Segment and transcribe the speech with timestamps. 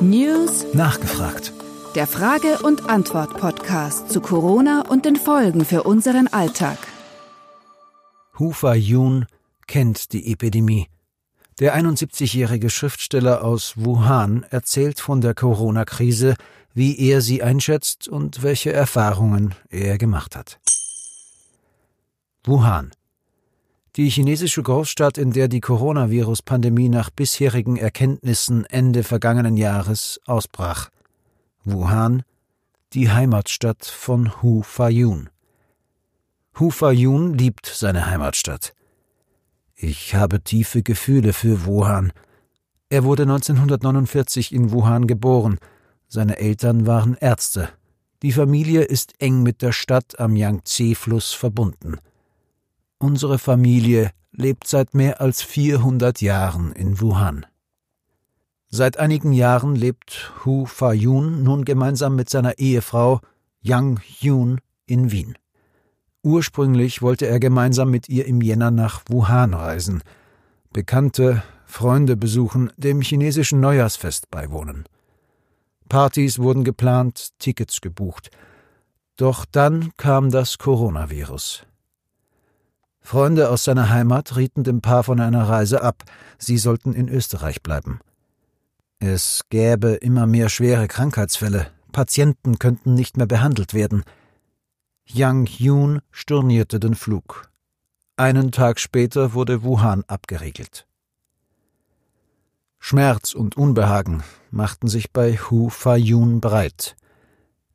[0.00, 1.52] News Nachgefragt.
[1.94, 6.78] Der Frage- und Antwort-Podcast zu Corona und den Folgen für unseren Alltag.
[8.36, 9.26] Hufa Yun
[9.68, 10.88] kennt die Epidemie.
[11.60, 16.34] Der 71-jährige Schriftsteller aus Wuhan erzählt von der Corona-Krise,
[16.74, 20.58] wie er sie einschätzt und welche Erfahrungen er gemacht hat.
[22.44, 22.90] Wuhan.
[23.98, 30.90] Die chinesische Großstadt, in der die Coronavirus-Pandemie nach bisherigen Erkenntnissen Ende vergangenen Jahres ausbrach.
[31.64, 32.22] Wuhan,
[32.92, 35.30] die Heimatstadt von Hu Fayun.
[36.60, 38.72] Hu Fayun liebt seine Heimatstadt.
[39.74, 42.12] Ich habe tiefe Gefühle für Wuhan.
[42.90, 45.58] Er wurde 1949 in Wuhan geboren.
[46.06, 47.68] Seine Eltern waren Ärzte.
[48.22, 51.96] Die Familie ist eng mit der Stadt am Yangtze-Fluss verbunden.
[52.98, 57.46] Unsere Familie lebt seit mehr als 400 Jahren in Wuhan.
[58.70, 63.20] Seit einigen Jahren lebt Hu Fa-yun nun gemeinsam mit seiner Ehefrau
[63.60, 65.38] Yang Yun in Wien.
[66.22, 70.02] Ursprünglich wollte er gemeinsam mit ihr im Jänner nach Wuhan reisen,
[70.72, 74.84] Bekannte, Freunde besuchen, dem chinesischen Neujahrsfest beiwohnen.
[75.88, 78.30] Partys wurden geplant, Tickets gebucht.
[79.16, 81.64] Doch dann kam das Coronavirus.
[83.08, 86.04] Freunde aus seiner Heimat rieten dem Paar von einer Reise ab,
[86.36, 88.00] sie sollten in Österreich bleiben.
[88.98, 94.04] Es gäbe immer mehr schwere Krankheitsfälle, Patienten könnten nicht mehr behandelt werden.
[95.06, 97.48] Yang Yun stornierte den Flug.
[98.18, 100.86] Einen Tag später wurde Wuhan abgeriegelt.
[102.78, 106.94] Schmerz und Unbehagen machten sich bei Hu Fa-yun breit.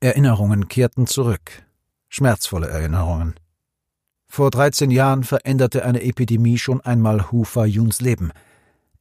[0.00, 1.64] Erinnerungen kehrten zurück,
[2.10, 3.34] schmerzvolle Erinnerungen.
[4.34, 8.32] Vor 13 Jahren veränderte eine Epidemie schon einmal Hu Fa-yuns Leben.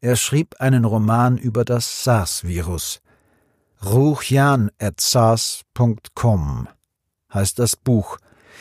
[0.01, 2.99] Er schrieb einen Roman über das SARS-Virus.
[3.81, 6.67] Ruchjan at SARS.com
[7.33, 8.17] heißt das Buch.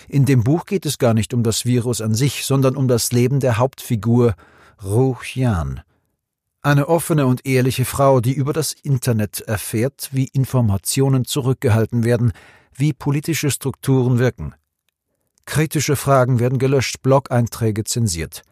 [0.08, 3.11] In dem Buch geht es gar nicht um das Virus an sich, sondern um das
[3.11, 4.36] Leben der Hauptfigur
[4.80, 5.80] Ruchjan.
[6.62, 12.30] Eine offene und ehrliche Frau, die über das Internet erfährt, wie Informationen zurückgehalten werden,
[12.72, 14.55] wie politische Strukturen wirken.
[15.50, 18.42] Kritische Fragen werden gelöscht, Blog-Einträge zensiert.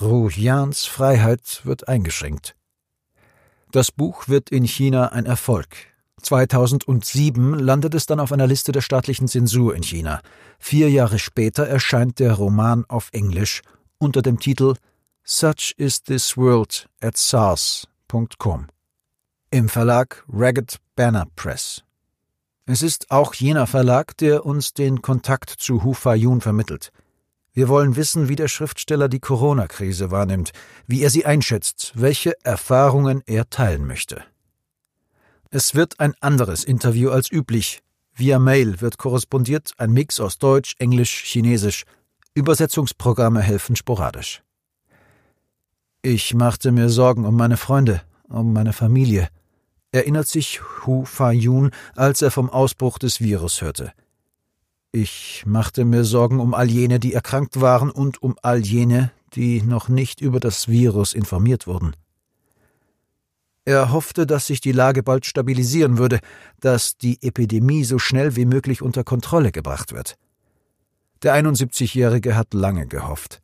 [0.00, 2.56] Ruhians Freiheit wird eingeschränkt.
[3.70, 5.68] Das Buch wird in China ein Erfolg.
[6.20, 10.20] 2007 landet es dann auf einer Liste der staatlichen Zensur in China.
[10.58, 13.62] Vier Jahre später erscheint der Roman auf Englisch
[13.98, 14.74] unter dem Titel
[15.22, 18.66] Such is this world at SARS.com
[19.52, 21.84] im Verlag Ragged Banner Press.
[22.68, 26.90] Es ist auch jener Verlag, der uns den Kontakt zu Hu Fayun vermittelt.
[27.52, 30.50] Wir wollen wissen, wie der Schriftsteller die Corona-Krise wahrnimmt,
[30.88, 34.24] wie er sie einschätzt, welche Erfahrungen er teilen möchte.
[35.50, 37.82] Es wird ein anderes Interview als üblich.
[38.12, 41.84] Via Mail wird korrespondiert, ein Mix aus Deutsch, Englisch, Chinesisch.
[42.34, 44.42] Übersetzungsprogramme helfen sporadisch.
[46.02, 49.28] Ich machte mir Sorgen um meine Freunde, um meine Familie
[49.96, 53.92] erinnert sich Hu Fa-yun, als er vom Ausbruch des Virus hörte.
[54.92, 59.62] Ich machte mir Sorgen um all jene, die erkrankt waren und um all jene, die
[59.62, 61.96] noch nicht über das Virus informiert wurden.
[63.64, 66.20] Er hoffte, dass sich die Lage bald stabilisieren würde,
[66.60, 70.16] dass die Epidemie so schnell wie möglich unter Kontrolle gebracht wird.
[71.22, 73.40] Der 71-Jährige hat lange gehofft.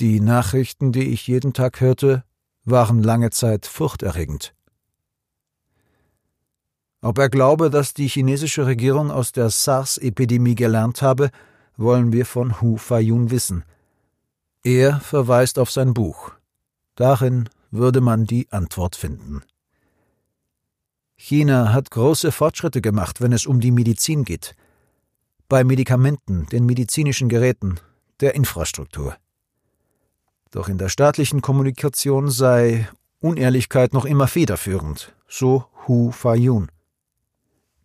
[0.00, 2.24] Die Nachrichten, die ich jeden Tag hörte,
[2.64, 4.54] waren lange Zeit furchterregend.
[7.04, 11.30] Ob er glaube, dass die chinesische Regierung aus der SARS-Epidemie gelernt habe,
[11.76, 13.64] wollen wir von Hu Fayun wissen.
[14.62, 16.30] Er verweist auf sein Buch.
[16.94, 19.42] Darin würde man die Antwort finden.
[21.16, 24.54] China hat große Fortschritte gemacht, wenn es um die Medizin geht.
[25.48, 27.80] Bei Medikamenten, den medizinischen Geräten,
[28.20, 29.16] der Infrastruktur.
[30.52, 36.70] Doch in der staatlichen Kommunikation sei Unehrlichkeit noch immer federführend, so Hu Fayun.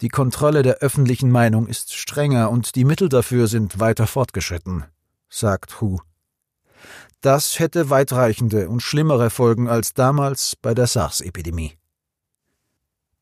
[0.01, 4.85] Die Kontrolle der öffentlichen Meinung ist strenger und die Mittel dafür sind weiter fortgeschritten,
[5.27, 5.99] sagt Hu.
[7.21, 11.73] Das hätte weitreichende und schlimmere Folgen als damals bei der SARS-Epidemie.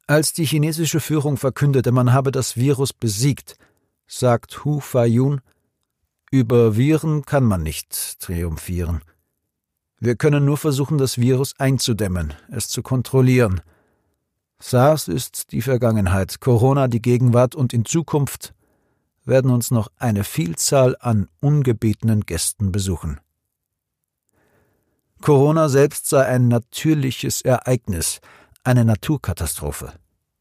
[0.05, 3.55] Als die chinesische Führung verkündete, man habe das Virus besiegt,
[4.05, 5.39] sagt Hu Fayun,
[6.29, 9.01] über Viren kann man nicht triumphieren.
[9.97, 13.61] Wir können nur versuchen, das Virus einzudämmen, es zu kontrollieren–
[14.59, 18.53] SARS ist die Vergangenheit, Corona die Gegenwart und in Zukunft
[19.25, 23.19] werden uns noch eine Vielzahl an ungebetenen Gästen besuchen.
[25.21, 28.21] Corona selbst sei ein natürliches Ereignis,
[28.63, 29.93] eine Naturkatastrophe,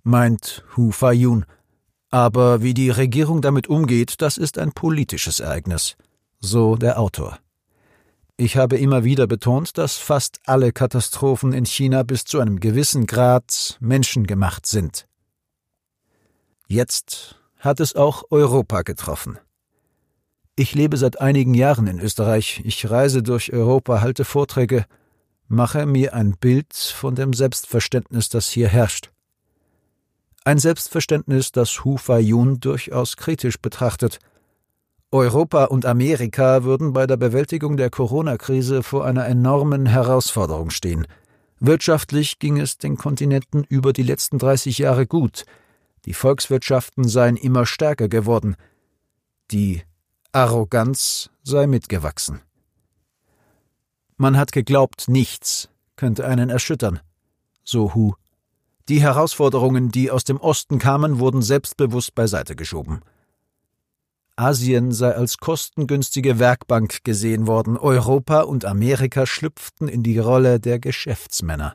[0.02, 1.46] meint Hu Fayun.
[2.10, 5.96] Aber wie die Regierung damit umgeht, das ist ein politisches Ereignis,
[6.38, 7.38] so der Autor.
[8.36, 13.06] Ich habe immer wieder betont, dass fast alle Katastrophen in China bis zu einem gewissen
[13.06, 15.06] Grad menschengemacht sind.
[16.66, 19.38] Jetzt hat es auch Europa getroffen.
[20.56, 24.84] Ich lebe seit einigen Jahren in Österreich, ich reise durch Europa, halte Vorträge,
[25.46, 29.12] mache mir ein Bild von dem Selbstverständnis, das hier herrscht.
[30.44, 34.18] Ein Selbstverständnis, das Hu Fayun durchaus kritisch betrachtet–
[35.14, 41.06] Europa und Amerika würden bei der Bewältigung der Corona-Krise vor einer enormen Herausforderung stehen.
[41.60, 45.44] Wirtschaftlich ging es den Kontinenten über die letzten 30 Jahre gut.
[46.04, 48.56] Die Volkswirtschaften seien immer stärker geworden.
[49.52, 49.82] Die
[50.32, 52.40] Arroganz sei mitgewachsen.
[54.16, 56.98] Man hat geglaubt, nichts könnte einen erschüttern.
[57.62, 58.14] So Hu.
[58.88, 63.00] Die Herausforderungen, die aus dem Osten kamen, wurden selbstbewusst beiseite geschoben.
[64.36, 70.80] Asien sei als kostengünstige Werkbank gesehen worden, Europa und Amerika schlüpften in die Rolle der
[70.80, 71.74] Geschäftsmänner.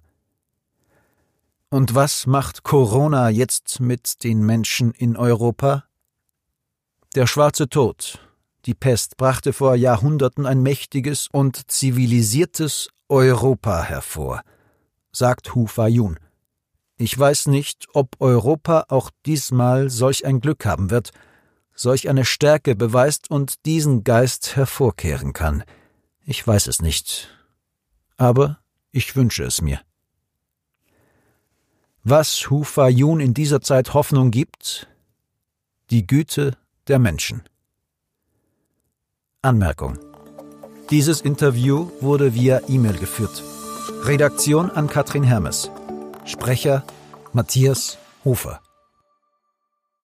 [1.70, 5.86] Und was macht Corona jetzt mit den Menschen in Europa?
[7.16, 8.20] Der schwarze Tod,
[8.66, 14.42] die Pest, brachte vor Jahrhunderten ein mächtiges und zivilisiertes Europa hervor,
[15.12, 16.20] sagt Hu Fayun.
[16.98, 21.12] Ich weiß nicht, ob Europa auch diesmal solch ein Glück haben wird–
[21.80, 25.64] solch eine Stärke beweist und diesen Geist hervorkehren kann.
[26.26, 27.30] Ich weiß es nicht.
[28.18, 28.60] Aber
[28.92, 29.80] ich wünsche es mir.
[32.04, 34.90] Was Hu Fayun in dieser Zeit Hoffnung gibt?
[35.90, 37.44] Die Güte der Menschen.
[39.42, 39.98] Anmerkung.
[40.90, 43.42] Dieses Interview wurde via E-Mail geführt.
[44.04, 45.72] Redaktion an Katrin Hermes.
[46.26, 46.84] Sprecher
[47.32, 48.62] Matthias Hofer.